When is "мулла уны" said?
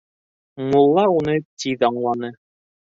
0.71-1.37